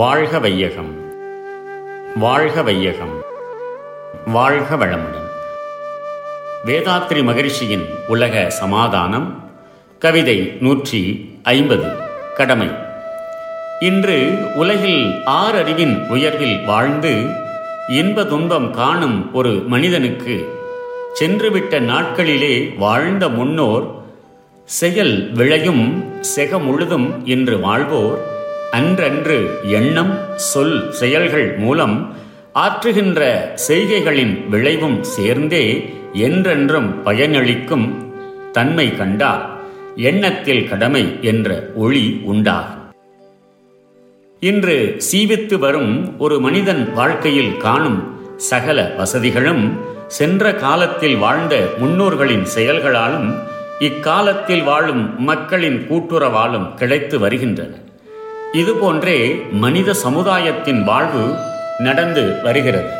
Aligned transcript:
வாழ்க 0.00 0.38
வையகம். 0.38 0.94
வாழ்க 2.16 2.62
வையகம். 2.62 3.22
வாழ்க 4.26 4.76
வளமுடன். 4.76 5.28
வேதாத்ரி 6.66 7.22
மகரிஷியின் 7.24 7.84
உலக 8.08 8.50
சமாதானம் 8.50 9.50
கவிதை 9.98 10.56
நூற்றி 10.60 11.30
ஐம்பது 11.42 11.84
கடமை. 12.34 12.70
இன்று 13.80 14.32
உலகில் 14.54 15.20
ஆறறிவின் 15.26 16.08
உயர்வில் 16.08 16.64
வாழ்ந்து 16.64 17.30
இன்ப 17.88 18.24
துன்பம் 18.24 18.70
காணும் 18.70 19.34
ஒரு 19.34 19.50
மனிதனுக்கு 19.50 20.48
சென்றுவிட்ட 21.20 21.80
நாட்களிலே 21.80 22.78
வாழ்ந்த 22.78 23.28
முன்னோர் 23.28 23.94
செயல் 24.64 25.30
விளையும் 25.32 26.04
செக 26.36 26.62
முழுதும் 26.62 27.26
இன்று 27.26 27.60
வாழ்வோர் 27.60 28.38
அன்றன்று 28.72 29.36
எண்ணம் 29.62 30.18
சொல் 30.36 30.92
செயல்கள் 30.92 31.56
மூலம் 31.56 32.14
ஆற்றுகின்ற 32.54 33.20
செய்கைகளின் 33.68 34.48
விளைவும் 34.48 35.02
சேர்ந்தே 35.04 35.94
என்றென்றும் 36.12 37.06
பயனளிக்கும் 37.06 37.86
தன்மை 38.52 38.96
கண்டால் 38.96 39.44
எண்ணத்தில் 39.96 40.68
கடமை 40.68 41.18
என்ற 41.20 41.70
ஒளி 41.74 42.20
உண்டாகும். 42.24 42.76
இன்று 44.40 44.96
சீவித்து 45.10 45.58
வரும் 45.58 46.18
ஒரு 46.18 46.40
மனிதன் 46.40 46.92
வாழ்க்கையில் 46.92 47.56
காணும் 47.56 48.00
சகல 48.36 48.94
வசதிகளும் 48.96 49.78
சென்ற 50.06 50.54
காலத்தில் 50.54 51.16
வாழ்ந்த 51.16 51.54
முன்னோர்களின் 51.78 52.46
செயல்களாலும் 52.56 53.30
இக்காலத்தில் 53.78 54.62
வாழும் 54.62 55.04
மக்களின் 55.20 55.86
கூட்டுறவாலும் 55.90 56.74
கிடைத்து 56.74 57.18
வருகின்றன. 57.18 57.72
இதுபோன்றே 58.52 59.46
மனித 59.50 59.92
சமுதாயத்தின் 59.92 60.84
வாழ்வு 60.84 61.34
நடந்து 61.78 62.42
வருகிறது. 62.42 62.90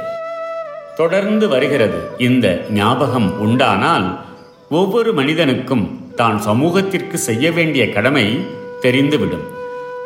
தொடர்ந்து 0.96 1.48
வருகிறது. 1.48 1.98
இந்த 2.18 2.60
ஞாபகம் 2.70 3.40
உண்டானால் 3.40 4.20
ஒவ்வொரு 4.70 5.12
மனிதனுக்கும் 5.12 6.14
தான் 6.14 6.40
சமூகத்திற்கு 6.40 7.18
செய்ய 7.18 7.52
வேண்டிய 7.52 7.88
கடமை 7.88 8.46
தெரிந்துவிடும். 8.82 9.46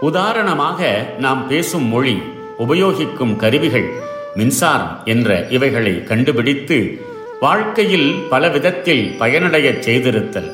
உதாரணமாக 0.00 1.06
நாம் 1.18 1.48
பேசும் 1.48 1.84
மொழி 1.84 2.22
உபயோகிக்கும் 2.58 3.36
கருவிகள் 3.36 3.92
மின்சாரம் 4.34 5.00
என்ற 5.04 5.46
இவைகளை 5.50 6.04
கண்டுபிடித்து 6.04 7.00
வாழ்க்கையில் 7.40 8.22
பல 8.30 8.48
விதத்தில் 8.48 9.16
பயனடையச் 9.20 9.82
செய்திருத்தல். 9.88 10.50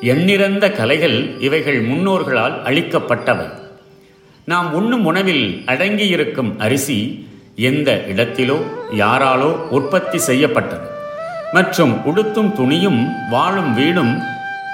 எண்ணிறந்த 0.00 0.70
கலைகள் 0.70 1.40
இவைகள் 1.40 1.88
முன்னோர்களால் 1.88 2.62
அளிக்கப்பட்டவை 2.62 3.60
நாம் 4.44 4.74
உண்ணும் 4.74 5.04
உணவில் 5.04 5.62
அடங்கியிருக்கும் 5.66 6.58
அரிசி 6.58 7.28
எந்த 7.56 8.04
இடத்திலோ 8.08 8.62
யாராலோ 8.92 9.50
உற்பத்தி 9.68 10.18
செய்யப்பட்டது. 10.18 10.88
மற்றும் 11.52 12.00
உடுத்தும் 12.04 12.52
துணியும் 12.52 13.08
வாழும் 13.30 13.74
வீடும் 13.74 14.20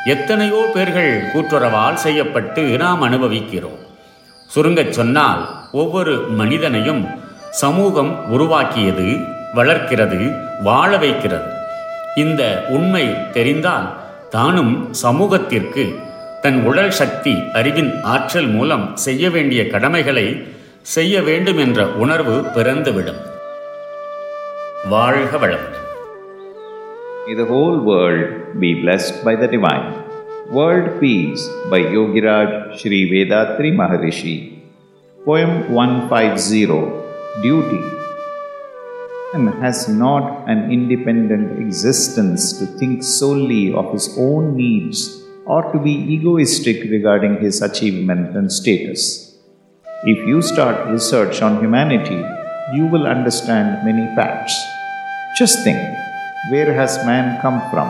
எத்தனையோ 0.05 0.71
பேர்கள் 0.75 1.23
கூட்டுறவால் 1.35 1.95
செய்யப்பட்டு 1.95 2.63
நாம் 2.63 3.01
அனுபவிக்கிறோம். 3.01 3.79
சுருங்கச் 4.47 4.93
சொன்னால் 4.93 5.49
ஒவ்வொரு 5.73 6.29
மனிதனையும் 6.29 7.07
சமூகம் 7.51 8.31
உருவாக்கியது 8.31 9.19
வளர்க்கிறது 9.55 10.33
வாழ 10.63 10.97
வைக்கிறது. 10.97 11.53
இந்த 12.17 12.67
உண்மை 12.69 13.31
தெரிந்தால் 13.31 13.97
தானும் 14.31 14.93
சமூகத்திற்கு 14.93 15.99
தன் 16.42 16.60
உடல் 16.66 16.92
சக்தி 16.92 17.34
அறிவின் 17.54 17.92
ஆற்றல் 18.06 18.48
மூலம் 18.48 18.96
செய்ய 18.98 19.30
வேண்டிய 19.30 19.68
கடமைகளை 19.68 20.28
செய்ய 20.82 21.22
வேண்டும் 21.22 21.58
என்ற 21.58 21.88
உணர்வு 21.96 22.38
பிறந்துவிடும் 22.56 23.22
வாழ்க 24.90 25.38
வளமுடன் 25.38 25.80
May 27.26 27.36
the 27.36 27.46
whole 27.46 27.80
world 27.82 28.24
be 28.60 28.82
blessed 28.82 29.24
by 29.24 29.36
the 29.36 29.48
Divine. 29.48 29.86
World 30.50 31.00
Peace 31.00 31.44
by 31.72 31.80
Yogiraj 31.94 32.50
Sri 32.78 33.10
Vedatri 33.10 33.72
Maharishi. 33.72 34.34
Poem 35.20 35.52
150 35.74 36.66
Duty 37.42 37.80
Man 39.34 39.48
has 39.62 39.88
not 39.88 40.26
an 40.48 40.70
independent 40.70 41.60
existence 41.60 42.60
to 42.60 42.66
think 42.80 43.04
solely 43.14 43.74
of 43.74 43.94
his 43.94 44.08
own 44.20 44.58
needs 44.58 45.00
or 45.49 45.73
to 45.73 45.79
be 45.79 45.95
egoistic 46.15 46.83
regarding 46.91 47.41
his 47.41 47.63
achievement 47.63 48.37
and 48.37 48.53
status. 48.53 49.35
If 50.05 50.19
you 50.29 50.43
start 50.43 50.89
research 50.89 51.41
on 51.43 51.61
humanity, 51.61 52.23
you 52.75 52.87
will 52.87 53.07
understand 53.07 53.85
many 53.85 54.05
facts. 54.15 54.55
Just 55.39 55.65
think 55.65 55.79
where 56.51 56.73
has 56.73 56.97
man 57.05 57.41
come 57.41 57.59
from? 57.71 57.89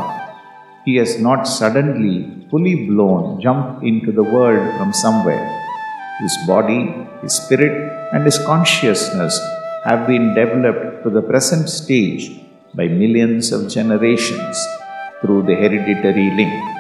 He 0.84 0.96
has 0.96 1.20
not 1.20 1.42
suddenly, 1.44 2.46
fully 2.50 2.86
blown, 2.86 3.40
jumped 3.40 3.84
into 3.84 4.10
the 4.12 4.22
world 4.22 4.78
from 4.78 4.92
somewhere. 4.92 5.44
His 6.20 6.36
body, 6.46 6.94
his 7.22 7.34
spirit, 7.34 7.76
and 8.12 8.24
his 8.24 8.38
consciousness 8.38 9.38
have 9.84 10.06
been 10.06 10.34
developed 10.34 11.04
to 11.04 11.10
the 11.10 11.22
present 11.22 11.68
stage 11.68 12.40
by 12.74 12.88
millions 12.88 13.52
of 13.52 13.68
generations 13.68 14.66
through 15.20 15.42
the 15.42 15.54
hereditary 15.54 16.30
link. 16.36 16.77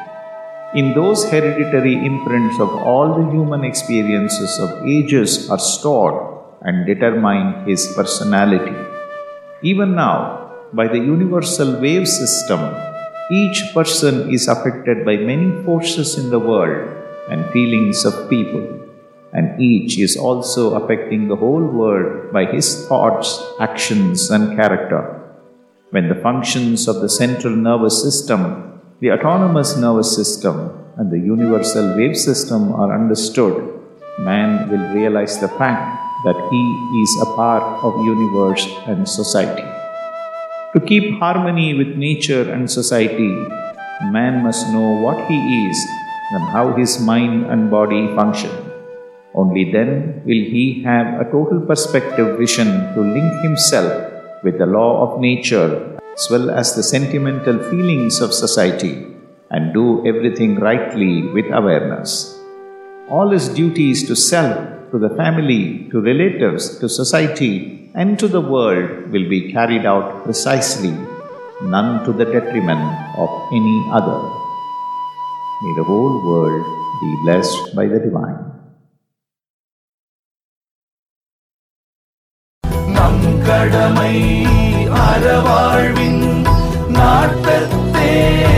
In 0.74 0.92
those 0.92 1.24
hereditary 1.30 1.94
imprints 2.04 2.60
of 2.60 2.68
all 2.68 3.14
the 3.16 3.30
human 3.30 3.64
experiences 3.64 4.58
of 4.58 4.86
ages 4.86 5.48
are 5.48 5.58
stored 5.58 6.44
and 6.60 6.84
determine 6.84 7.64
his 7.66 7.90
personality. 7.96 8.76
Even 9.62 9.94
now, 9.94 10.52
by 10.74 10.86
the 10.86 10.98
universal 10.98 11.80
wave 11.80 12.06
system, 12.06 12.60
each 13.30 13.62
person 13.72 14.30
is 14.30 14.46
affected 14.46 15.06
by 15.06 15.16
many 15.16 15.50
forces 15.64 16.18
in 16.18 16.28
the 16.28 16.38
world 16.38 16.92
and 17.30 17.50
feelings 17.50 18.04
of 18.04 18.28
people, 18.28 18.68
and 19.32 19.58
each 19.58 19.98
is 19.98 20.18
also 20.18 20.74
affecting 20.74 21.28
the 21.28 21.36
whole 21.36 21.64
world 21.64 22.30
by 22.30 22.44
his 22.44 22.86
thoughts, 22.86 23.42
actions, 23.58 24.30
and 24.30 24.54
character. 24.54 25.02
When 25.92 26.10
the 26.10 26.20
functions 26.20 26.88
of 26.88 27.00
the 27.00 27.08
central 27.08 27.56
nervous 27.56 28.02
system, 28.02 28.67
the 29.00 29.12
autonomous 29.12 29.76
nervous 29.76 30.12
system, 30.12 30.56
and 30.96 31.08
the 31.12 31.18
universal 31.18 31.96
wave 31.96 32.16
system 32.16 32.72
are 32.72 32.92
understood, 32.92 33.54
man 34.18 34.68
will 34.68 34.92
realize 34.92 35.38
the 35.38 35.46
fact 35.46 35.84
that 36.24 36.38
he 36.50 36.62
is 37.02 37.12
a 37.22 37.30
part 37.36 37.62
of 37.84 38.04
universe 38.04 38.66
and 38.88 39.08
society. 39.08 39.62
To 40.74 40.80
keep 40.80 41.16
harmony 41.20 41.74
with 41.74 41.96
nature 41.96 42.50
and 42.50 42.68
society, 42.68 43.30
man 44.10 44.42
must 44.42 44.66
know 44.72 45.00
what 45.00 45.24
he 45.28 45.38
is 45.68 45.78
and 46.32 46.42
how 46.50 46.74
his 46.74 46.98
mind 46.98 47.46
and 47.46 47.70
body 47.70 48.08
function. 48.16 48.50
Only 49.32 49.70
then 49.70 50.22
will 50.26 50.44
he 50.54 50.82
have 50.82 51.20
a 51.20 51.30
total 51.30 51.60
perspective 51.60 52.36
vision 52.36 52.66
to 52.94 53.00
link 53.00 53.32
himself 53.42 54.42
with 54.42 54.58
the 54.58 54.66
law 54.66 55.06
of 55.06 55.20
nature 55.20 55.97
as 56.17 56.27
well 56.29 56.49
as 56.51 56.75
the 56.75 56.83
sentimental 56.83 57.57
feelings 57.71 58.21
of 58.21 58.33
society 58.33 58.93
and 59.51 59.73
do 59.73 60.05
everything 60.05 60.55
rightly 60.55 61.27
with 61.35 61.45
awareness. 61.51 62.39
All 63.09 63.29
his 63.31 63.49
duties 63.49 64.07
to 64.07 64.15
self, 64.15 64.57
to 64.91 64.99
the 64.99 65.09
family, 65.09 65.87
to 65.91 66.01
relatives, 66.01 66.79
to 66.79 66.87
society, 66.89 67.91
and 67.93 68.17
to 68.19 68.27
the 68.27 68.41
world 68.41 69.11
will 69.11 69.27
be 69.29 69.51
carried 69.51 69.85
out 69.85 70.23
precisely, 70.23 70.93
none 71.61 72.03
to 72.05 72.13
the 72.13 72.25
detriment 72.25 72.85
of 73.17 73.29
any 73.51 73.77
other. 73.91 74.19
May 75.63 75.73
the 75.77 75.83
whole 75.83 76.17
world 76.29 76.65
be 77.01 77.09
blessed 77.23 77.75
by 77.75 77.87
the 77.87 77.99
Divine. 77.99 78.39
நம் 82.95 83.25
கடமை 83.47 84.15
அறவாழ்வு 85.07 86.06
yeah. 88.18 88.57